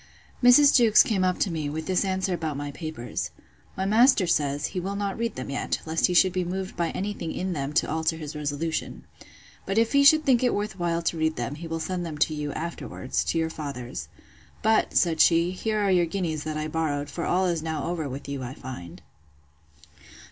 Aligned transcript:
Mrs. 0.43 0.73
Jewkes 0.75 1.03
came 1.03 1.23
up 1.23 1.37
to 1.41 1.51
me, 1.51 1.69
with 1.69 1.85
this 1.85 2.03
answer 2.03 2.33
about 2.33 2.57
my 2.57 2.71
papers: 2.71 3.29
My 3.77 3.85
master 3.85 4.25
says, 4.25 4.65
he 4.73 4.79
will 4.79 4.95
not 4.95 5.15
read 5.15 5.35
them 5.35 5.51
yet, 5.51 5.79
lest 5.85 6.07
he 6.07 6.15
should 6.15 6.33
be 6.33 6.43
moved 6.43 6.75
by 6.75 6.89
any 6.89 7.13
thing 7.13 7.31
in 7.31 7.53
them 7.53 7.71
to 7.73 7.87
alter 7.87 8.17
his 8.17 8.35
resolution. 8.35 9.03
But 9.63 9.77
if 9.77 9.93
he 9.93 10.03
should 10.03 10.25
think 10.25 10.41
it 10.43 10.55
worth 10.55 10.79
while 10.79 11.03
to 11.03 11.17
read 11.19 11.35
them, 11.35 11.53
he 11.53 11.67
will 11.67 11.79
send 11.79 12.03
them 12.03 12.17
to 12.17 12.33
you, 12.33 12.51
afterwards, 12.53 13.23
to 13.25 13.37
your 13.37 13.51
father's. 13.51 14.07
But, 14.63 14.97
said 14.97 15.21
she, 15.21 15.51
here 15.51 15.79
are 15.79 15.91
your 15.91 16.07
guineas 16.07 16.45
that 16.45 16.57
I 16.57 16.67
borrowed: 16.67 17.07
for 17.11 17.23
all 17.23 17.45
is 17.45 17.61
over 17.63 18.03
now 18.05 18.09
with 18.09 18.27
you, 18.27 18.41
I 18.41 18.55
find. 18.55 19.03